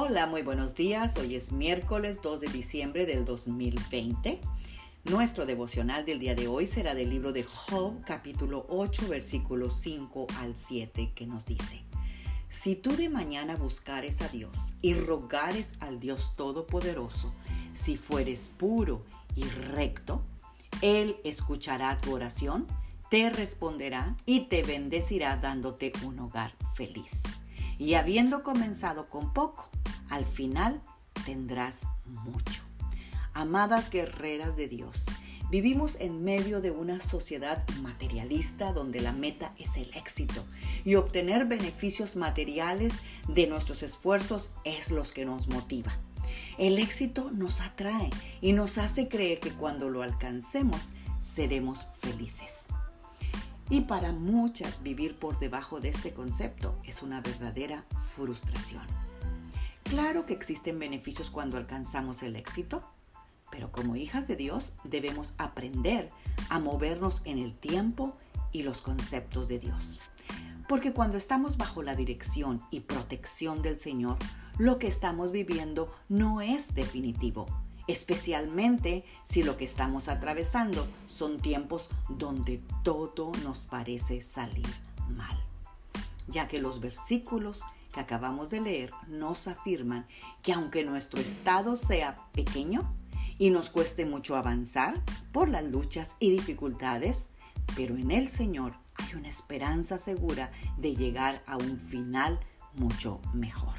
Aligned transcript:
Hola, 0.00 0.28
muy 0.28 0.42
buenos 0.42 0.76
días. 0.76 1.16
Hoy 1.16 1.34
es 1.34 1.50
miércoles 1.50 2.22
2 2.22 2.42
de 2.42 2.46
diciembre 2.46 3.04
del 3.04 3.24
2020. 3.24 4.40
Nuestro 5.10 5.44
devocional 5.44 6.04
del 6.04 6.20
día 6.20 6.36
de 6.36 6.46
hoy 6.46 6.68
será 6.68 6.94
del 6.94 7.10
libro 7.10 7.32
de 7.32 7.42
Job, 7.42 8.00
capítulo 8.04 8.64
8, 8.68 9.08
versículos 9.08 9.74
5 9.80 10.28
al 10.38 10.56
7, 10.56 11.14
que 11.16 11.26
nos 11.26 11.46
dice, 11.46 11.82
Si 12.48 12.76
tú 12.76 12.94
de 12.94 13.08
mañana 13.08 13.56
buscares 13.56 14.22
a 14.22 14.28
Dios 14.28 14.72
y 14.82 14.94
rogares 14.94 15.72
al 15.80 15.98
Dios 15.98 16.36
Todopoderoso, 16.36 17.32
si 17.74 17.96
fueres 17.96 18.50
puro 18.56 19.04
y 19.34 19.42
recto, 19.46 20.22
Él 20.80 21.16
escuchará 21.24 21.98
tu 21.98 22.14
oración, 22.14 22.68
te 23.10 23.30
responderá 23.30 24.16
y 24.26 24.42
te 24.42 24.62
bendecirá 24.62 25.38
dándote 25.38 25.92
un 26.04 26.20
hogar 26.20 26.54
feliz. 26.74 27.24
Y 27.78 27.94
habiendo 27.94 28.42
comenzado 28.42 29.08
con 29.08 29.32
poco, 29.32 29.70
al 30.10 30.26
final 30.26 30.82
tendrás 31.24 31.82
mucho. 32.04 32.62
Amadas 33.34 33.90
guerreras 33.90 34.56
de 34.56 34.68
Dios, 34.68 35.04
vivimos 35.50 35.96
en 36.00 36.24
medio 36.24 36.60
de 36.60 36.70
una 36.70 37.00
sociedad 37.00 37.64
materialista 37.82 38.72
donde 38.72 39.00
la 39.00 39.12
meta 39.12 39.54
es 39.58 39.76
el 39.76 39.92
éxito 39.94 40.44
y 40.84 40.96
obtener 40.96 41.46
beneficios 41.46 42.16
materiales 42.16 42.94
de 43.28 43.46
nuestros 43.46 43.82
esfuerzos 43.82 44.50
es 44.64 44.90
lo 44.90 45.02
que 45.04 45.24
nos 45.24 45.48
motiva. 45.48 45.96
El 46.58 46.78
éxito 46.78 47.30
nos 47.30 47.60
atrae 47.60 48.10
y 48.40 48.52
nos 48.52 48.78
hace 48.78 49.08
creer 49.08 49.40
que 49.40 49.52
cuando 49.52 49.90
lo 49.90 50.02
alcancemos 50.02 50.90
seremos 51.20 51.86
felices. 52.00 52.66
Y 53.70 53.82
para 53.82 54.12
muchas 54.12 54.82
vivir 54.82 55.18
por 55.18 55.38
debajo 55.38 55.80
de 55.80 55.90
este 55.90 56.12
concepto 56.12 56.78
es 56.84 57.02
una 57.02 57.20
verdadera 57.20 57.84
frustración. 58.14 58.82
Claro 59.90 60.26
que 60.26 60.34
existen 60.34 60.78
beneficios 60.78 61.30
cuando 61.30 61.56
alcanzamos 61.56 62.22
el 62.22 62.36
éxito, 62.36 62.82
pero 63.50 63.72
como 63.72 63.96
hijas 63.96 64.28
de 64.28 64.36
Dios 64.36 64.74
debemos 64.84 65.32
aprender 65.38 66.10
a 66.50 66.58
movernos 66.58 67.22
en 67.24 67.38
el 67.38 67.54
tiempo 67.54 68.14
y 68.52 68.64
los 68.64 68.82
conceptos 68.82 69.48
de 69.48 69.58
Dios. 69.58 69.98
Porque 70.68 70.92
cuando 70.92 71.16
estamos 71.16 71.56
bajo 71.56 71.82
la 71.82 71.96
dirección 71.96 72.60
y 72.70 72.80
protección 72.80 73.62
del 73.62 73.80
Señor, 73.80 74.18
lo 74.58 74.78
que 74.78 74.88
estamos 74.88 75.32
viviendo 75.32 75.90
no 76.10 76.42
es 76.42 76.74
definitivo, 76.74 77.46
especialmente 77.86 79.06
si 79.24 79.42
lo 79.42 79.56
que 79.56 79.64
estamos 79.64 80.08
atravesando 80.08 80.86
son 81.06 81.38
tiempos 81.40 81.88
donde 82.10 82.60
todo 82.82 83.32
nos 83.42 83.60
parece 83.60 84.20
salir 84.20 84.68
mal, 85.08 85.42
ya 86.28 86.48
que 86.48 86.60
los 86.60 86.80
versículos 86.80 87.62
que 87.92 88.00
acabamos 88.00 88.50
de 88.50 88.60
leer 88.60 88.92
nos 89.08 89.48
afirman 89.48 90.06
que 90.42 90.52
aunque 90.52 90.84
nuestro 90.84 91.20
estado 91.20 91.76
sea 91.76 92.14
pequeño 92.32 92.94
y 93.38 93.50
nos 93.50 93.70
cueste 93.70 94.04
mucho 94.04 94.36
avanzar 94.36 95.02
por 95.32 95.48
las 95.48 95.64
luchas 95.64 96.16
y 96.18 96.30
dificultades, 96.30 97.30
pero 97.76 97.96
en 97.96 98.10
el 98.10 98.28
Señor 98.28 98.74
hay 98.94 99.14
una 99.14 99.28
esperanza 99.28 99.98
segura 99.98 100.50
de 100.76 100.96
llegar 100.96 101.42
a 101.46 101.56
un 101.56 101.78
final 101.78 102.40
mucho 102.74 103.20
mejor. 103.32 103.74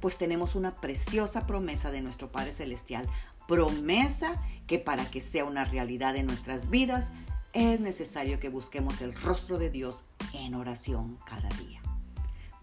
Pues 0.00 0.16
tenemos 0.16 0.54
una 0.54 0.74
preciosa 0.76 1.46
promesa 1.46 1.90
de 1.90 2.02
nuestro 2.02 2.30
Padre 2.30 2.52
Celestial, 2.52 3.08
promesa 3.48 4.42
que 4.66 4.78
para 4.78 5.10
que 5.10 5.20
sea 5.20 5.44
una 5.44 5.64
realidad 5.64 6.16
en 6.16 6.26
nuestras 6.26 6.70
vidas 6.70 7.10
es 7.52 7.80
necesario 7.80 8.40
que 8.40 8.48
busquemos 8.48 9.00
el 9.00 9.14
rostro 9.14 9.58
de 9.58 9.70
Dios 9.70 10.04
en 10.32 10.54
oración 10.54 11.18
cada 11.24 11.48
día. 11.50 11.73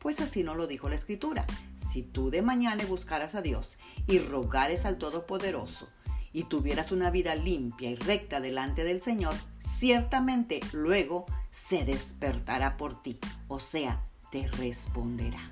Pues 0.02 0.20
así 0.20 0.44
no 0.44 0.56
lo 0.56 0.66
dijo 0.66 0.90
la 0.90 0.96
Escritura. 0.96 1.46
Si 1.76 2.02
tú 2.02 2.32
de 2.32 2.42
mañana 2.42 2.84
buscaras 2.86 3.36
a 3.36 3.44
Dios 3.44 3.78
y 4.08 4.17
rogares 4.17 4.86
al 4.86 4.98
Todopoderoso 4.98 5.88
y 6.34 6.45
tuvieras 6.45 6.92
una 6.92 7.12
vida 7.12 7.36
limpia 7.36 7.92
y 7.92 7.95
recta 7.95 8.40
delante 8.40 8.84
del 8.84 9.04
Señor, 9.04 9.36
ciertamente 9.60 10.60
luego 10.73 11.28
se 11.52 11.86
despertará 11.86 12.78
por 12.78 13.04
ti, 13.04 13.20
o 13.48 13.60
sea, 13.60 14.04
te 14.32 14.48
responderá. 14.48 15.50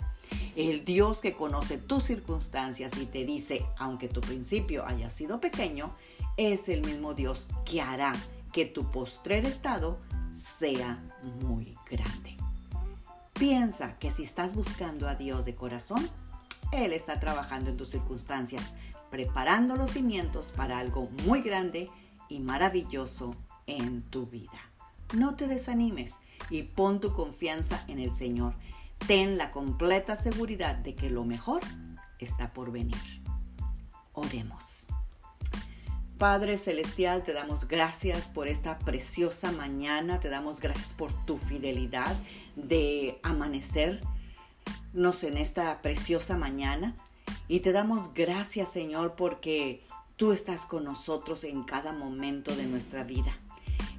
El 0.56 0.84
Dios 0.84 1.22
que 1.22 1.36
conoce 1.36 1.78
tus 1.78 2.06
circunstancias 2.06 2.94
y 3.00 3.06
te 3.06 3.26
dice, 3.26 3.64
aunque 3.78 4.08
tu 4.08 4.20
principio 4.20 4.84
haya 4.86 5.12
sido 5.12 5.40
pequeño, 5.40 5.96
es 6.38 6.70
el 6.70 6.82
mismo 6.82 7.14
Dios 7.14 7.50
que 7.66 7.82
hará 7.82 8.16
que 8.52 8.66
tu 8.66 8.90
postrer 8.90 9.46
estado 9.46 10.00
sea 10.32 11.04
muy 11.42 11.76
grande. 11.90 12.40
Piensa 13.40 13.98
que 14.00 14.12
si 14.12 14.24
estás 14.24 14.54
buscando 14.54 15.08
a 15.08 15.16
Dios 15.16 15.46
de 15.46 15.56
corazón, 15.56 16.10
Él 16.74 16.92
está 16.92 17.22
trabajando 17.22 17.70
en 17.70 17.78
tus 17.78 17.88
circunstancias, 17.88 18.74
preparando 19.10 19.78
los 19.78 19.92
cimientos 19.92 20.52
para 20.52 20.78
algo 20.78 21.10
muy 21.24 21.42
grande 21.42 21.90
y 22.28 22.42
maravilloso 22.42 23.34
en 23.66 24.02
tu 24.02 24.26
vida. 24.26 24.60
No 25.14 25.38
te 25.38 25.48
desanimes 25.48 26.18
y 26.50 26.64
pon 26.64 27.00
tu 27.00 27.14
confianza 27.14 27.82
en 27.88 28.00
el 28.00 28.14
Señor. 28.14 28.56
Ten 29.08 29.38
la 29.38 29.52
completa 29.52 30.18
seguridad 30.18 30.76
de 30.76 30.96
que 30.96 31.10
lo 31.10 31.24
mejor 31.24 31.62
está 32.20 32.52
por 32.52 32.74
venir. 32.74 33.24
Oremos. 34.12 34.86
Padre 36.18 36.58
Celestial, 36.58 37.24
te 37.24 37.32
damos 37.32 37.70
gracias 37.70 38.28
por 38.28 38.50
esta 38.50 38.78
preciosa 38.80 39.54
mañana, 39.54 40.20
te 40.20 40.28
damos 40.28 40.60
gracias 40.60 40.92
por 40.92 41.14
tu 41.26 41.38
fidelidad 41.38 42.14
de 42.68 43.20
amanecernos 43.24 44.04
en 45.24 45.38
esta 45.38 45.82
preciosa 45.82 46.38
mañana 46.38 46.96
y 47.48 47.60
te 47.62 47.72
damos 47.72 48.14
gracias 48.14 48.72
Señor 48.72 49.16
porque 49.16 49.84
tú 50.16 50.34
estás 50.34 50.66
con 50.66 50.84
nosotros 50.84 51.44
en 51.46 51.64
cada 51.64 51.94
momento 51.94 52.56
de 52.56 52.66
nuestra 52.66 53.04
vida. 53.04 53.34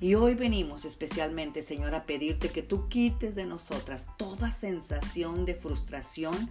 Y 0.01 0.15
hoy 0.15 0.35
venimos 0.35 0.85
especialmente, 0.85 1.63
Señor, 1.63 1.95
a 1.95 2.05
pedirte 2.05 2.51
que 2.51 2.63
tú 2.63 2.89
quites 2.89 3.35
de 3.35 3.47
nosotras 3.47 4.09
toda 4.17 4.51
sensación 4.51 5.45
de 5.45 5.55
frustración 5.55 6.51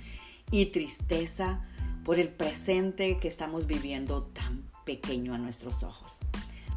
y 0.51 0.67
tristeza 0.67 1.61
por 2.03 2.19
el 2.19 2.29
presente 2.29 3.17
que 3.17 3.27
estamos 3.27 3.67
viviendo 3.67 4.23
tan 4.23 4.63
pequeño 4.85 5.33
a 5.33 5.37
nuestros 5.37 5.83
ojos. 5.83 6.19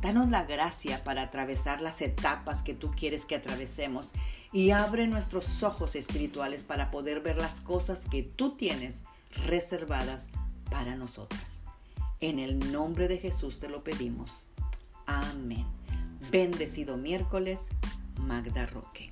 Danos 0.03 0.31
la 0.31 0.43
gracia 0.43 1.05
para 1.05 1.23
atravesar 1.23 1.81
las 1.81 2.03
etapas 2.03 2.65
que 2.65 2.75
tú 2.75 2.91
quieres 2.91 3.25
que 3.25 3.37
atravesemos 3.37 4.11
y 4.53 4.73
abre 4.73 5.07
nuestros 5.07 5.63
ojos 5.63 5.95
espirituales 5.95 6.65
para 6.65 6.91
poder 6.91 7.21
ver 7.21 7.37
las 7.37 7.61
cosas 7.61 8.07
que 8.11 8.25
tú 8.25 8.57
tienes 8.57 9.05
reservadas 9.47 10.29
para 10.71 10.97
nosotras. 10.97 11.61
En 12.19 12.41
el 12.41 12.73
nombre 12.73 13.07
de 13.07 13.19
Jesús 13.19 13.61
te 13.61 13.69
lo 13.69 13.85
pedimos. 13.85 14.49
Amén. 15.07 15.67
Bendecido 16.33 16.97
miércoles, 16.97 17.69
Magda 18.17 18.67
Roque. 18.67 19.09